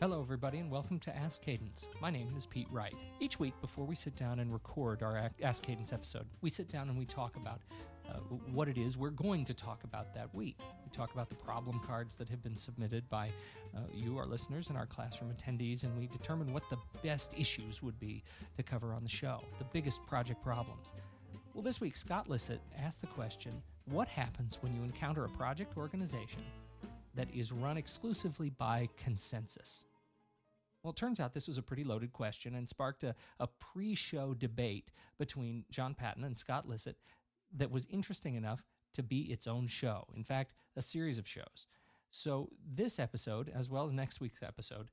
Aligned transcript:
Hello, 0.00 0.22
everybody, 0.22 0.58
and 0.58 0.70
welcome 0.70 1.00
to 1.00 1.16
Ask 1.16 1.42
Cadence. 1.42 1.84
My 2.00 2.08
name 2.08 2.32
is 2.36 2.46
Pete 2.46 2.68
Wright. 2.70 2.94
Each 3.18 3.40
week, 3.40 3.60
before 3.60 3.84
we 3.84 3.96
sit 3.96 4.14
down 4.14 4.38
and 4.38 4.52
record 4.52 5.02
our 5.02 5.28
Ask 5.42 5.64
Cadence 5.64 5.92
episode, 5.92 6.24
we 6.40 6.50
sit 6.50 6.68
down 6.68 6.88
and 6.88 6.96
we 6.96 7.04
talk 7.04 7.34
about 7.34 7.62
uh, 8.08 8.12
what 8.52 8.68
it 8.68 8.78
is 8.78 8.96
we're 8.96 9.10
going 9.10 9.44
to 9.46 9.52
talk 9.52 9.82
about 9.82 10.14
that 10.14 10.32
week. 10.32 10.60
We 10.84 10.90
talk 10.92 11.12
about 11.12 11.30
the 11.30 11.34
problem 11.34 11.80
cards 11.84 12.14
that 12.14 12.28
have 12.28 12.44
been 12.44 12.56
submitted 12.56 13.08
by 13.08 13.30
uh, 13.76 13.80
you, 13.92 14.16
our 14.18 14.24
listeners, 14.24 14.68
and 14.68 14.78
our 14.78 14.86
classroom 14.86 15.32
attendees, 15.32 15.82
and 15.82 15.98
we 15.98 16.06
determine 16.06 16.52
what 16.52 16.62
the 16.70 16.78
best 17.02 17.34
issues 17.36 17.82
would 17.82 17.98
be 17.98 18.22
to 18.56 18.62
cover 18.62 18.94
on 18.94 19.02
the 19.02 19.08
show, 19.08 19.40
the 19.58 19.64
biggest 19.64 20.06
project 20.06 20.44
problems. 20.44 20.94
Well, 21.54 21.64
this 21.64 21.80
week, 21.80 21.96
Scott 21.96 22.28
Lissit 22.28 22.60
asked 22.78 23.00
the 23.00 23.08
question 23.08 23.60
What 23.86 24.06
happens 24.06 24.58
when 24.60 24.72
you 24.76 24.84
encounter 24.84 25.24
a 25.24 25.28
project 25.30 25.76
organization 25.76 26.44
that 27.16 27.26
is 27.34 27.50
run 27.50 27.76
exclusively 27.76 28.50
by 28.50 28.88
consensus? 28.96 29.86
Well, 30.82 30.92
it 30.92 30.96
turns 30.96 31.20
out 31.20 31.34
this 31.34 31.48
was 31.48 31.58
a 31.58 31.62
pretty 31.62 31.84
loaded 31.84 32.12
question 32.12 32.54
and 32.54 32.68
sparked 32.68 33.04
a, 33.04 33.14
a 33.40 33.46
pre 33.46 33.94
show 33.94 34.34
debate 34.34 34.90
between 35.18 35.64
John 35.70 35.94
Patton 35.94 36.24
and 36.24 36.36
Scott 36.36 36.68
Lissit 36.68 36.94
that 37.56 37.70
was 37.70 37.86
interesting 37.90 38.34
enough 38.34 38.64
to 38.94 39.02
be 39.02 39.22
its 39.32 39.46
own 39.46 39.66
show. 39.66 40.06
In 40.14 40.24
fact, 40.24 40.54
a 40.76 40.82
series 40.82 41.18
of 41.18 41.26
shows. 41.26 41.66
So, 42.10 42.48
this 42.66 42.98
episode, 42.98 43.52
as 43.54 43.68
well 43.68 43.86
as 43.86 43.92
next 43.92 44.20
week's 44.20 44.42
episode, 44.42 44.88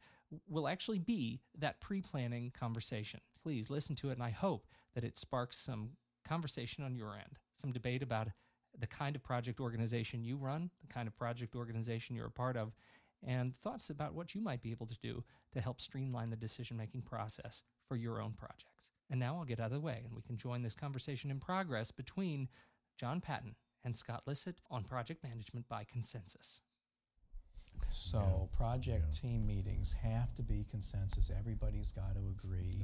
will 0.49 0.67
actually 0.67 0.99
be 0.99 1.39
that 1.57 1.79
pre 1.79 2.01
planning 2.01 2.51
conversation. 2.51 3.21
Please 3.41 3.69
listen 3.69 3.95
to 3.97 4.09
it, 4.09 4.13
and 4.13 4.23
I 4.23 4.31
hope 4.31 4.67
that 4.95 5.03
it 5.03 5.17
sparks 5.17 5.57
some 5.57 5.91
conversation 6.27 6.83
on 6.83 6.95
your 6.95 7.13
end, 7.13 7.37
some 7.55 7.71
debate 7.71 8.03
about 8.03 8.27
the 8.77 8.87
kind 8.87 9.15
of 9.15 9.23
project 9.23 9.59
organization 9.59 10.23
you 10.23 10.35
run, 10.35 10.69
the 10.81 10.93
kind 10.93 11.07
of 11.07 11.15
project 11.15 11.55
organization 11.55 12.15
you're 12.15 12.25
a 12.25 12.31
part 12.31 12.57
of, 12.57 12.73
and 13.25 13.53
thoughts 13.61 13.89
about 13.89 14.13
what 14.13 14.35
you 14.35 14.41
might 14.41 14.61
be 14.61 14.71
able 14.71 14.87
to 14.87 14.97
do 15.01 15.23
to 15.53 15.61
help 15.61 15.81
streamline 15.81 16.29
the 16.29 16.35
decision 16.35 16.77
making 16.77 17.01
process 17.01 17.63
for 17.87 17.95
your 17.95 18.21
own 18.21 18.33
projects. 18.33 18.91
And 19.09 19.19
now 19.19 19.37
I'll 19.37 19.45
get 19.45 19.59
out 19.59 19.67
of 19.67 19.71
the 19.71 19.79
way 19.79 20.01
and 20.05 20.15
we 20.15 20.21
can 20.21 20.37
join 20.37 20.61
this 20.61 20.75
conversation 20.75 21.31
in 21.31 21.39
progress 21.39 21.91
between 21.91 22.49
John 22.97 23.21
Patton 23.21 23.55
and 23.83 23.95
Scott 23.95 24.23
Lissit 24.27 24.55
on 24.71 24.83
project 24.83 25.23
management 25.23 25.67
by 25.67 25.83
consensus. 25.83 26.61
So 27.91 28.17
yeah. 28.19 28.57
project 28.57 29.05
yeah. 29.11 29.29
team 29.29 29.45
meetings 29.45 29.93
have 30.01 30.33
to 30.35 30.43
be 30.43 30.65
consensus. 30.69 31.31
Everybody's 31.37 31.91
got 31.91 32.15
to 32.15 32.21
agree. 32.29 32.81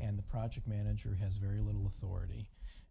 And 0.00 0.18
the 0.18 0.22
project 0.22 0.66
manager 0.66 1.16
has 1.20 1.36
very 1.36 1.60
little 1.60 1.86
authority. 1.86 2.48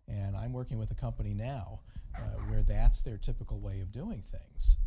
And 0.07 0.35
I'm 0.35 0.53
working 0.53 0.77
with 0.77 0.91
a 0.91 0.95
company 0.95 1.33
now 1.33 1.81
uh, 2.15 2.39
where 2.47 2.63
that's 2.63 3.01
their 3.01 3.17
typical 3.17 3.59
way 3.59 3.81
of 3.81 3.91
doing 3.91 4.21
things. 4.21 4.77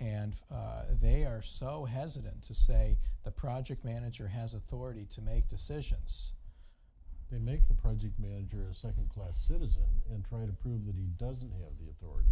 And 0.00 0.34
uh, 0.50 0.82
they 1.02 1.24
are 1.24 1.42
so 1.42 1.84
hesitant 1.84 2.42
to 2.44 2.54
say 2.54 2.98
the 3.24 3.30
project 3.30 3.84
manager 3.84 4.28
has 4.28 4.54
authority 4.54 5.06
to 5.10 5.20
make 5.20 5.48
decisions. 5.48 6.32
They 7.30 7.38
make 7.38 7.66
the 7.68 7.74
project 7.74 8.18
manager 8.18 8.68
a 8.70 8.74
second 8.74 9.08
class 9.10 9.36
citizen 9.36 9.88
and 10.10 10.24
try 10.24 10.46
to 10.46 10.52
prove 10.52 10.86
that 10.86 10.94
he 10.94 11.08
doesn't 11.18 11.50
have 11.50 11.78
the 11.78 11.90
authority. 11.90 12.30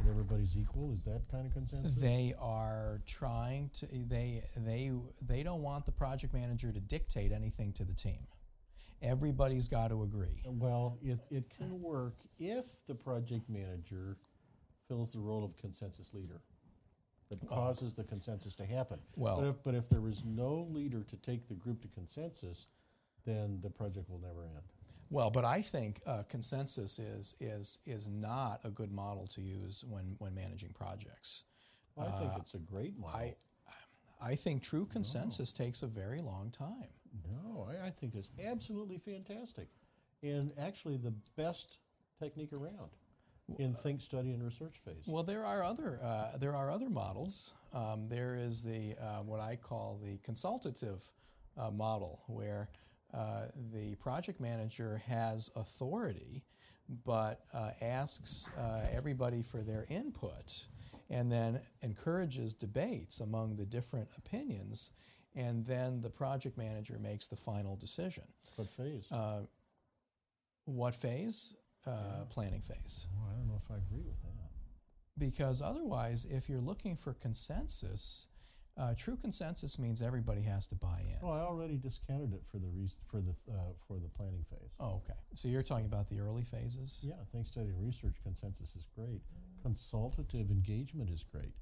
That 0.00 0.10
everybody's 0.10 0.56
equal? 0.56 0.92
Is 0.92 1.04
that 1.04 1.22
kind 1.30 1.46
of 1.46 1.52
consensus? 1.52 1.94
They 1.94 2.34
are 2.38 3.00
trying 3.06 3.70
to, 3.74 3.86
they, 3.92 4.44
they, 4.56 4.92
they 5.26 5.42
don't 5.42 5.62
want 5.62 5.86
the 5.86 5.92
project 5.92 6.34
manager 6.34 6.70
to 6.70 6.80
dictate 6.80 7.32
anything 7.32 7.72
to 7.74 7.84
the 7.84 7.94
team. 7.94 8.26
Everybody's 9.02 9.68
got 9.68 9.88
to 9.88 10.02
agree. 10.02 10.42
Well, 10.46 10.98
it, 11.02 11.18
it 11.30 11.50
can 11.56 11.80
work 11.80 12.14
if 12.38 12.86
the 12.86 12.94
project 12.94 13.48
manager 13.48 14.16
fills 14.88 15.12
the 15.12 15.18
role 15.18 15.44
of 15.44 15.56
consensus 15.56 16.12
leader 16.14 16.40
that 17.30 17.38
oh. 17.44 17.54
causes 17.54 17.94
the 17.94 18.04
consensus 18.04 18.54
to 18.56 18.66
happen. 18.66 18.98
Well, 19.16 19.40
but 19.40 19.48
if, 19.48 19.62
but 19.64 19.74
if 19.74 19.88
there 19.88 20.06
is 20.08 20.24
no 20.24 20.68
leader 20.70 21.02
to 21.02 21.16
take 21.16 21.48
the 21.48 21.54
group 21.54 21.82
to 21.82 21.88
consensus, 21.88 22.66
then 23.24 23.60
the 23.62 23.70
project 23.70 24.10
will 24.10 24.20
never 24.20 24.44
end. 24.44 24.62
Well, 25.10 25.30
but 25.30 25.44
I 25.44 25.62
think 25.62 26.00
uh, 26.06 26.22
consensus 26.28 26.98
is 26.98 27.36
is 27.40 27.78
is 27.86 28.08
not 28.08 28.60
a 28.64 28.70
good 28.70 28.90
model 28.90 29.26
to 29.28 29.40
use 29.40 29.84
when 29.88 30.16
when 30.18 30.34
managing 30.34 30.70
projects. 30.70 31.44
Well, 31.94 32.12
I 32.12 32.18
think 32.18 32.32
uh, 32.32 32.38
it's 32.40 32.54
a 32.54 32.58
great 32.58 32.98
model. 32.98 33.20
I, 33.20 33.34
I 34.20 34.34
think 34.34 34.62
true 34.62 34.86
consensus 34.86 35.56
no. 35.56 35.64
takes 35.64 35.82
a 35.82 35.86
very 35.86 36.20
long 36.20 36.50
time. 36.50 36.88
No, 37.30 37.68
I, 37.70 37.86
I 37.86 37.90
think 37.90 38.14
it's 38.14 38.30
absolutely 38.44 38.98
fantastic, 38.98 39.68
and 40.22 40.52
actually 40.58 40.96
the 40.96 41.14
best 41.36 41.78
technique 42.18 42.52
around 42.52 42.90
in 43.58 43.74
think, 43.74 44.00
study, 44.00 44.32
and 44.32 44.42
research 44.42 44.80
phase? 44.84 45.04
Well, 45.06 45.22
there 45.22 45.44
are 45.44 45.62
other 45.62 45.98
uh, 46.02 46.38
there 46.38 46.54
are 46.54 46.70
other 46.70 46.88
models. 46.88 47.52
Um, 47.72 48.08
there 48.08 48.36
is 48.36 48.62
the 48.62 48.94
uh, 49.00 49.22
what 49.22 49.40
I 49.40 49.56
call 49.56 50.00
the 50.02 50.18
consultative 50.18 51.02
uh, 51.56 51.70
model, 51.70 52.22
where 52.26 52.68
uh, 53.12 53.46
the 53.72 53.94
project 53.96 54.40
manager 54.40 55.02
has 55.06 55.50
authority, 55.56 56.42
but 57.04 57.44
uh, 57.52 57.70
asks 57.80 58.48
uh, 58.58 58.80
everybody 58.92 59.42
for 59.42 59.58
their 59.58 59.86
input, 59.88 60.64
and 61.10 61.30
then 61.30 61.60
encourages 61.82 62.52
debates 62.54 63.20
among 63.20 63.56
the 63.56 63.66
different 63.66 64.08
opinions, 64.16 64.90
and 65.36 65.66
then 65.66 66.00
the 66.00 66.10
project 66.10 66.56
manager 66.56 66.98
makes 66.98 67.26
the 67.26 67.36
final 67.36 67.76
decision. 67.76 68.24
What 68.56 68.68
phase? 68.68 69.08
what 70.66 70.94
phase? 70.94 71.54
Uh, 71.86 72.24
planning 72.30 72.60
phase. 72.60 73.06
Oh, 73.16 73.30
I 73.30 73.36
don't 73.36 73.46
know 73.46 73.60
if 73.62 73.70
I 73.70 73.76
agree 73.78 74.04
with 74.04 74.20
that. 74.22 74.30
Because 75.16 75.62
otherwise, 75.62 76.26
if 76.28 76.48
you're 76.48 76.60
looking 76.60 76.96
for 76.96 77.14
consensus, 77.14 78.26
uh, 78.76 78.94
true 78.96 79.16
consensus 79.16 79.78
means 79.78 80.02
everybody 80.02 80.42
has 80.42 80.66
to 80.66 80.74
buy 80.74 81.00
in. 81.00 81.16
Well, 81.22 81.34
I 81.34 81.40
already 81.40 81.76
discounted 81.76 82.32
it 82.32 82.42
for 82.50 82.58
the 82.58 82.66
re- 82.68 82.90
for 83.06 83.20
the 83.20 83.30
uh, 83.48 83.74
for 83.86 84.00
the 84.00 84.08
planning 84.08 84.44
phase. 84.50 84.72
Oh, 84.80 85.02
okay. 85.04 85.18
So 85.36 85.46
you're 85.46 85.62
talking 85.62 85.86
about 85.86 86.08
the 86.08 86.18
early 86.18 86.42
phases? 86.42 86.98
Yeah, 87.02 87.14
think, 87.30 87.46
study, 87.46 87.68
and 87.68 87.80
research 87.80 88.16
consensus 88.24 88.74
is 88.74 88.84
great. 88.96 89.22
Consultative 89.62 90.50
engagement 90.50 91.08
is 91.10 91.22
great, 91.22 91.54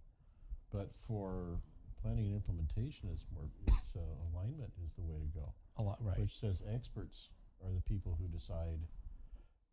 but 0.70 0.90
for 0.96 1.60
planning 2.00 2.26
and 2.26 2.34
implementation, 2.34 3.10
it's 3.12 3.24
more 3.34 3.44
it's 3.68 3.94
uh, 3.94 4.00
alignment 4.32 4.72
is 4.82 4.94
the 4.94 5.02
way 5.02 5.18
to 5.20 5.38
go. 5.38 5.52
A 5.76 5.82
lot, 5.82 5.98
right? 6.00 6.18
Which 6.18 6.34
says 6.34 6.62
experts 6.72 7.28
are 7.62 7.72
the 7.72 7.82
people 7.82 8.16
who 8.18 8.26
decide 8.28 8.80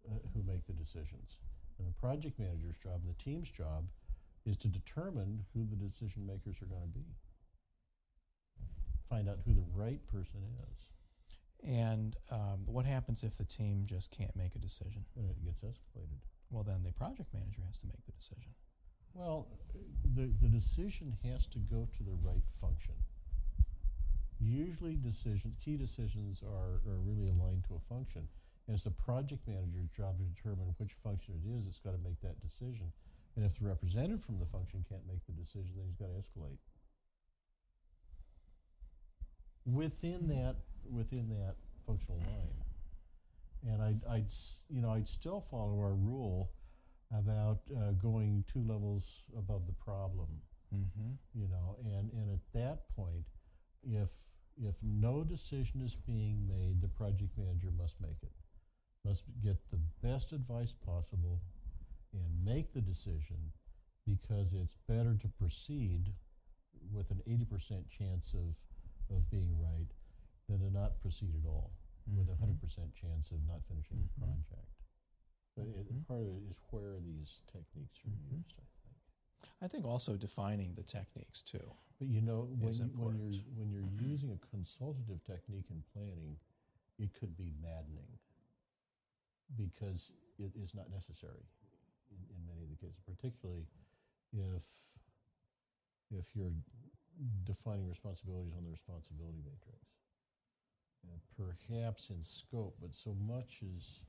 uh, 0.07 0.15
who 0.33 0.43
make 0.43 0.65
the 0.65 0.73
decisions. 0.73 1.37
And 1.77 1.87
the 1.87 1.93
project 1.93 2.39
manager's 2.39 2.77
job, 2.77 3.01
the 3.07 3.23
team's 3.23 3.49
job, 3.49 3.85
is 4.45 4.57
to 4.57 4.67
determine 4.67 5.45
who 5.53 5.65
the 5.65 5.75
decision 5.75 6.25
makers 6.25 6.61
are 6.61 6.65
going 6.65 6.91
to 6.93 6.99
be. 6.99 7.15
Find 9.09 9.29
out 9.29 9.39
who 9.45 9.53
the 9.53 9.65
right 9.73 10.05
person 10.07 10.41
is. 10.71 10.85
And 11.67 12.15
um, 12.31 12.65
what 12.65 12.85
happens 12.85 13.23
if 13.23 13.37
the 13.37 13.43
team 13.43 13.83
just 13.85 14.11
can't 14.11 14.35
make 14.35 14.55
a 14.55 14.59
decision? 14.59 15.05
And 15.15 15.29
it 15.29 15.43
gets 15.43 15.61
escalated. 15.61 16.19
Well, 16.49 16.63
then 16.63 16.83
the 16.83 16.91
project 16.91 17.33
manager 17.33 17.61
has 17.67 17.79
to 17.79 17.87
make 17.87 18.05
the 18.05 18.11
decision. 18.11 18.53
Well, 19.13 19.47
the, 20.15 20.31
the 20.41 20.47
decision 20.47 21.17
has 21.23 21.47
to 21.47 21.59
go 21.59 21.87
to 21.97 22.03
the 22.03 22.15
right 22.21 22.43
function. 22.61 22.95
Usually, 24.39 24.95
decisions, 24.95 25.55
key 25.63 25.75
decisions 25.75 26.43
are, 26.43 26.79
are 26.89 26.97
really 27.03 27.27
aligned 27.27 27.65
to 27.67 27.75
a 27.75 27.93
function. 27.93 28.29
And 28.69 28.75
it's 28.75 28.83
the 28.83 28.91
project 28.91 29.47
manager's 29.47 29.89
job 29.97 30.19
to 30.19 30.23
determine 30.25 30.75
which 30.77 30.93
function 31.03 31.33
it 31.43 31.57
is 31.57 31.65
that's 31.65 31.79
got 31.79 31.93
to 31.93 31.97
make 32.07 32.21
that 32.21 32.39
decision. 32.39 32.91
And 33.35 33.43
if 33.43 33.57
the 33.57 33.65
representative 33.65 34.23
from 34.23 34.37
the 34.37 34.45
function 34.45 34.85
can't 34.87 35.01
make 35.07 35.25
the 35.25 35.31
decision, 35.31 35.71
then 35.75 35.87
he's 35.87 35.95
got 35.95 36.05
to 36.05 36.13
escalate. 36.13 36.59
Within 39.65 40.27
that, 40.27 40.57
within 40.87 41.29
that 41.29 41.55
functional 41.87 42.19
line, 42.19 43.73
and 43.73 43.81
I'd, 43.81 44.01
I'd, 44.07 44.29
you 44.69 44.83
know, 44.83 44.91
I'd 44.91 45.07
still 45.07 45.43
follow 45.49 45.79
our 45.79 45.95
rule 45.95 46.51
about 47.11 47.61
uh, 47.75 47.93
going 47.93 48.43
two 48.53 48.61
levels 48.61 49.23
above 49.35 49.65
the 49.65 49.73
problem. 49.73 50.27
Mm-hmm. 50.71 51.13
You 51.33 51.47
know, 51.47 51.75
and 51.83 52.11
and 52.13 52.31
at 52.31 52.53
that 52.53 52.95
point, 52.95 53.25
if 53.81 54.09
if 54.63 54.75
no 54.83 55.23
decision 55.23 55.81
is 55.81 55.95
being 55.95 56.47
made, 56.47 56.81
the 56.83 56.87
project 56.87 57.35
manager 57.35 57.69
must 57.75 57.99
make 57.99 58.21
it 58.21 58.29
must 59.09 59.23
get 59.41 59.57
the 59.71 59.79
best 60.03 60.31
advice 60.31 60.73
possible 60.85 61.41
and 62.13 62.45
make 62.45 62.73
the 62.73 62.81
decision 62.81 63.51
because 64.05 64.53
it's 64.53 64.77
better 64.87 65.15
to 65.15 65.27
proceed 65.27 66.13
with 66.93 67.09
an 67.09 67.21
80% 67.27 67.89
chance 67.89 68.33
of, 68.33 68.53
of 69.15 69.29
being 69.31 69.57
right 69.57 69.89
than 70.47 70.59
to 70.59 70.71
not 70.71 71.01
proceed 71.01 71.33
at 71.33 71.47
all 71.47 71.71
mm-hmm. 72.07 72.19
with 72.19 72.29
a 72.29 72.37
100% 72.37 72.93
chance 72.93 73.31
of 73.31 73.37
not 73.47 73.65
finishing 73.67 73.97
mm-hmm. 73.97 74.21
the 74.21 74.25
project. 74.25 74.77
But 75.57 75.65
mm-hmm. 75.65 75.97
it, 75.97 76.07
part 76.07 76.21
of 76.21 76.27
it 76.27 76.45
is 76.49 76.61
where 76.69 77.01
these 77.03 77.41
techniques 77.47 78.05
are 78.05 78.13
mm-hmm. 78.13 78.37
used, 78.37 78.53
I 78.61 78.69
think. 78.85 79.49
I 79.61 79.67
think 79.67 79.85
also 79.85 80.17
defining 80.17 80.75
the 80.75 80.83
techniques 80.83 81.41
too. 81.41 81.73
But 81.97 82.09
you 82.09 82.21
know, 82.21 82.47
when, 82.59 82.73
you, 82.73 82.91
when 82.95 83.17
you're 83.17 83.41
when 83.57 83.69
you're 83.71 83.89
using 84.09 84.31
a 84.31 84.55
consultative 84.55 85.23
technique 85.25 85.65
in 85.69 85.83
planning, 85.93 86.37
it 86.97 87.13
could 87.13 87.35
be 87.35 87.51
maddening 87.61 88.19
because 89.59 90.11
it 90.39 90.51
is 90.55 90.73
not 90.73 90.89
necessary 90.89 91.43
in, 92.11 92.21
in 92.31 92.39
many 92.47 92.63
of 92.63 92.69
the 92.69 92.79
cases, 92.79 93.01
particularly 93.05 93.67
if 94.31 94.63
if 96.11 96.25
you're 96.35 96.53
defining 97.43 97.87
responsibilities 97.87 98.53
on 98.57 98.63
the 98.63 98.69
responsibility 98.69 99.39
matrix. 99.43 99.85
And 101.03 101.21
perhaps 101.37 102.09
in 102.09 102.21
scope, 102.21 102.75
but 102.81 102.93
so 102.93 103.13
much 103.13 103.61
is 103.61 104.01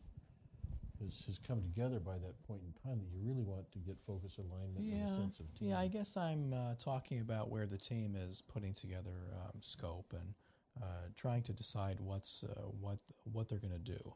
has, 1.03 1.25
has 1.27 1.39
come 1.39 1.63
together 1.63 1.99
by 1.99 2.19
that 2.19 2.43
point 2.47 2.61
in 2.63 2.73
time 2.83 3.01
that 3.01 3.09
you 3.11 3.21
really 3.23 3.43
want 3.43 3.71
to 3.73 3.79
get 3.79 3.99
focus 4.07 4.39
alignment 4.39 4.85
and 4.85 5.03
a 5.03 5.17
sense 5.17 5.41
of 5.41 5.53
team. 5.59 5.69
Yeah, 5.71 5.79
I 5.79 5.89
guess 5.89 6.17
I'm 6.17 6.53
uh, 6.53 6.75
talking 6.79 7.21
about 7.21 7.49
where 7.49 7.67
the 7.67 7.79
team 7.79 8.15
is 8.17 8.43
putting 8.43 8.75
together 8.75 9.33
um, 9.33 9.61
scope 9.61 10.13
and 10.13 10.35
uh, 10.83 11.09
trying 11.17 11.43
to 11.43 11.53
decide 11.53 11.99
what's 12.01 12.45
uh, 12.45 12.63
what 12.81 12.99
what 13.25 13.49
they're 13.49 13.59
going 13.59 13.73
to 13.73 13.79
do 13.79 14.15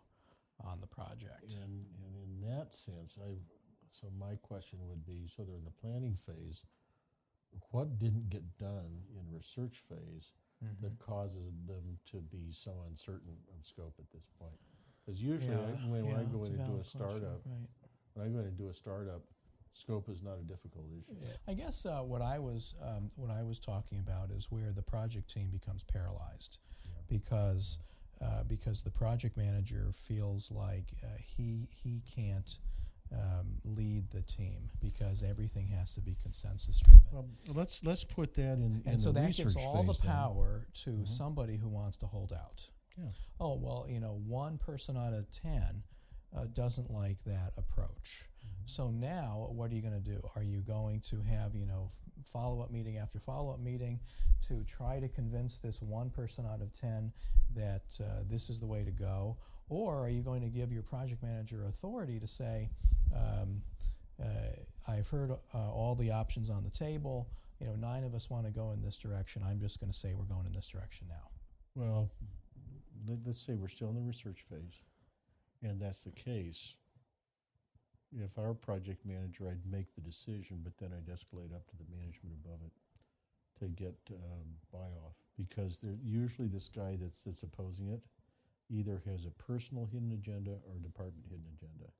on 0.65 0.81
the 0.81 0.87
project. 0.87 1.55
And, 1.63 1.85
and 2.05 2.15
in 2.17 2.49
that 2.49 2.73
sense, 2.73 3.19
I 3.21 3.37
so 3.91 4.09
my 4.19 4.37
question 4.43 4.79
would 4.89 5.05
be: 5.05 5.29
so 5.29 5.45
they're 5.45 5.57
in 5.57 5.65
the 5.65 5.71
planning 5.71 6.17
phase. 6.17 6.63
What 7.71 7.99
didn't 7.99 8.31
get 8.31 8.59
done 8.59 9.05
in 9.15 9.33
research 9.33 9.83
phase 9.89 10.33
Mm-hmm. 10.65 10.87
that 10.87 10.99
causes 10.99 11.53
them 11.67 11.99
to 12.11 12.19
be 12.19 12.53
so 12.53 12.85
uncertain 12.89 13.37
of 13.59 13.67
scope 13.67 13.95
at 13.99 14.11
this 14.13 14.25
point? 14.39 14.55
Because 15.05 15.23
usually, 15.23 15.57
I, 15.57 15.91
when, 15.91 16.07
when 16.07 16.17
I 16.17 16.25
go 16.25 16.45
in 16.45 16.53
and 16.53 16.59
do 16.59 16.73
a 16.73 16.77
question, 16.77 17.01
startup, 17.01 17.43
right. 17.45 17.69
when 18.15 18.27
I 18.27 18.29
go 18.31 18.39
in 18.39 18.47
and 18.47 18.57
do 18.57 18.69
a 18.69 18.73
startup, 18.73 19.23
scope 19.73 20.09
is 20.09 20.23
not 20.23 20.39
a 20.39 20.43
difficult 20.43 20.87
issue. 20.99 21.17
I 21.47 21.55
guess 21.55 21.85
uh, 21.85 21.99
what 21.99 22.23
I 22.23 22.39
was 22.39 22.75
um, 22.83 23.09
what 23.17 23.31
I 23.31 23.43
was 23.43 23.59
talking 23.59 23.99
about 23.99 24.31
is 24.31 24.51
where 24.51 24.73
the 24.73 24.83
project 24.83 25.29
team 25.29 25.51
becomes 25.51 25.85
paralyzed, 25.85 26.59
because 27.09 27.79
uh, 28.23 28.45
because 28.47 28.83
the 28.83 28.91
project 28.91 29.37
manager 29.37 29.91
feels 29.95 30.51
like 30.51 30.93
uh, 31.03 31.07
he 31.19 31.69
he 31.83 32.03
can't 32.15 32.59
um, 33.13 33.59
lead 33.65 34.11
the 34.11 34.23
team 34.23 34.71
because 34.81 35.23
everything 35.23 35.69
has 35.69 35.95
to 35.95 36.01
be 36.01 36.17
consensus 36.23 36.81
driven. 36.81 37.03
Well, 37.13 37.29
let's 37.55 37.83
let's 37.85 38.05
put 38.05 38.35
that 38.35 38.43
in, 38.43 38.83
in 38.85 38.93
and 38.93 39.01
so 39.01 39.13
the 39.13 39.21
that 39.21 39.27
research 39.27 39.55
gives 39.55 39.57
all 39.57 39.83
the 39.83 39.93
phase 39.93 40.03
then. 40.03 40.13
power 40.13 40.67
to 40.85 41.05
somebody 41.05 41.57
who 41.57 41.69
wants 41.69 41.97
to 41.99 42.07
hold 42.07 42.33
out. 42.33 42.67
Yeah. 42.97 43.11
Oh 43.41 43.55
well, 43.55 43.87
you 43.89 44.01
know, 44.01 44.21
one 44.27 44.59
person 44.59 44.97
out 44.97 45.13
of 45.13 45.31
ten 45.31 45.83
uh, 46.37 46.47
doesn't 46.53 46.91
like 46.91 47.19
that 47.25 47.53
approach. 47.57 48.25
So 48.67 48.91
now, 48.91 49.49
what 49.51 49.71
are 49.71 49.75
you 49.75 49.83
going 49.83 49.95
to 49.95 50.01
do? 50.01 50.23
Are 50.37 50.43
you 50.43 50.61
going 50.61 51.01
to 51.11 51.21
have 51.21 51.55
you 51.55 51.67
know 51.67 51.91
follow 52.25 52.61
up 52.63 52.71
meeting 52.71 52.99
after 52.99 53.19
follow 53.19 53.53
up 53.53 53.61
meeting 53.61 54.01
to 54.49 54.65
try 54.65 55.01
to 55.01 55.09
convince 55.09 55.59
this 55.59 55.81
one 55.81 56.11
person 56.11 56.45
out 56.47 56.61
of 56.61 56.73
ten 56.73 57.13
that 57.55 57.99
uh, 58.01 58.23
this 58.29 58.51
is 58.51 58.61
the 58.61 58.67
way 58.67 58.85
to 58.85 58.91
go, 58.91 59.37
or 59.69 60.05
are 60.05 60.09
you 60.09 60.23
going 60.23 60.43
to 60.43 60.49
give 60.49 60.73
your 60.73 60.83
project 60.83 61.23
manager 61.23 61.65
authority 61.67 62.19
to 62.21 62.27
say? 62.27 62.69
Um, 63.15 63.63
uh, 64.23 64.27
I've 64.89 65.09
heard 65.09 65.31
uh, 65.31 65.37
all 65.55 65.95
the 65.95 66.11
options 66.11 66.51
on 66.51 66.63
the 66.63 66.71
table. 66.71 67.29
You 67.61 67.67
know, 67.67 67.77
nine 67.77 68.05
of 68.05 68.15
us 68.15 68.31
want 68.31 68.47
to 68.47 68.53
go 68.53 68.73
in 68.73 68.83
this 68.83 68.97
direction. 68.97 69.43
I'm 69.47 69.61
just 69.61 69.81
going 69.81 69.91
to 69.91 69.97
say 69.97 70.15
we're 70.15 70.25
going 70.25 70.47
in 70.47 70.53
this 70.53 70.69
direction 70.69 71.07
now. 71.09 71.31
Well, 71.75 72.11
let, 73.09 73.19
us 73.27 73.39
say 73.39 73.55
we're 73.55 73.69
still 73.69 73.89
in 73.89 73.95
the 73.95 74.01
research 74.03 74.45
phase, 74.49 74.83
and 75.63 75.81
that's 75.81 76.03
the 76.03 76.13
case. 76.13 76.75
If 78.23 78.39
our 78.39 78.55
project 78.55 79.05
manager, 79.05 79.49
I'd 79.49 79.71
make 79.71 79.95
the 79.95 80.01
decision, 80.01 80.61
but 80.63 80.77
then 80.79 80.91
I'd 80.97 81.13
escalate 81.13 81.55
up 81.55 81.67
to 81.69 81.77
the 81.77 81.85
management 81.91 82.37
above 82.45 82.61
it 82.65 82.73
to 83.61 83.67
get 83.69 83.95
um, 84.11 84.47
buy 84.73 84.91
off 85.07 85.15
because 85.37 85.79
there 85.79 85.97
usually 86.03 86.49
this 86.49 86.69
guy 86.69 86.97
that's 87.01 87.25
that's 87.25 87.43
opposing 87.43 87.89
it 87.89 88.01
either 88.71 89.03
has 89.07 89.27
a 89.27 89.31
personal 89.31 89.87
hidden 89.93 90.13
agenda 90.13 90.53
or 90.69 90.77
a 90.77 90.83
department 90.83 91.27
hidden 91.29 91.45
agenda. 91.57 91.91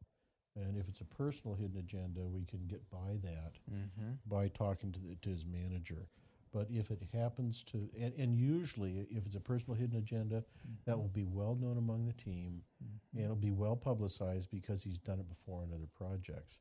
And 0.57 0.79
if 0.79 0.89
it's 0.89 1.01
a 1.01 1.05
personal 1.05 1.57
hidden 1.57 1.79
agenda, 1.79 2.21
we 2.23 2.45
can 2.45 2.67
get 2.67 2.89
by 2.91 3.19
that 3.23 3.55
Mm-hmm. 3.73 4.13
by 4.27 4.49
talking 4.49 4.93
to, 4.93 5.01
the, 5.01 5.17
to 5.23 5.29
his 5.31 5.45
manager. 5.45 6.07
But 6.53 6.69
if 6.71 6.91
it 6.93 7.03
happens 7.13 7.65
to, 7.65 7.89
and, 8.01 8.13
and 8.17 8.37
usually 8.39 9.07
if 9.11 9.27
it's 9.27 9.35
a 9.35 9.41
personal 9.41 9.77
hidden 9.77 9.99
agenda, 9.99 10.45
that 10.87 10.97
will 10.97 11.09
be 11.09 11.25
well 11.25 11.57
known 11.61 11.77
among 11.77 12.07
the 12.07 12.13
team 12.13 12.63
and 12.81 12.94
it'll 13.17 13.37
be 13.37 13.51
well 13.51 13.77
publicized 13.77 14.51
because 14.51 14.83
he's 14.83 14.99
done 14.99 15.21
it 15.21 15.29
before 15.29 15.63
on 15.63 15.71
other 15.73 15.89
projects. 15.95 16.61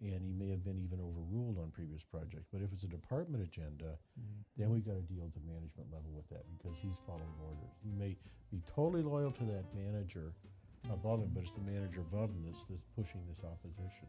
And 0.00 0.24
he 0.24 0.32
may 0.32 0.48
have 0.48 0.64
been 0.64 0.78
even 0.78 0.98
overruled 0.98 1.58
on 1.58 1.70
previous 1.72 2.04
projects. 2.04 2.48
But 2.50 2.62
if 2.62 2.72
it's 2.72 2.84
a 2.84 2.88
department 2.88 3.42
agenda, 3.42 3.98
mm-hmm. 4.16 4.40
then 4.56 4.70
we've 4.70 4.84
got 4.84 4.94
to 4.94 5.02
deal 5.02 5.24
at 5.24 5.34
the 5.34 5.44
management 5.44 5.92
level 5.92 6.10
with 6.14 6.26
that 6.30 6.44
because 6.48 6.78
he's 6.80 6.96
following 7.06 7.36
orders. 7.44 7.76
He 7.84 7.92
may 7.92 8.16
be 8.50 8.62
totally 8.64 9.02
loyal 9.02 9.30
to 9.32 9.44
that 9.44 9.64
manager 9.74 10.32
above 10.88 11.20
him, 11.20 11.30
but 11.34 11.42
it's 11.42 11.52
the 11.52 11.60
manager 11.60 12.00
above 12.00 12.30
him 12.30 12.42
that's, 12.46 12.64
that's 12.64 12.84
pushing 12.96 13.20
this 13.28 13.44
opposition. 13.44 14.08